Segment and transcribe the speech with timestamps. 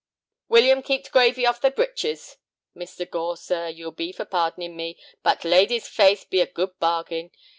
[0.49, 2.37] "William, keep t' gravy off thy breeches.
[2.75, 3.07] Mr.
[3.07, 7.29] Gore, sir, you'll be for pardoning me, but t' lady's face be a good bargain.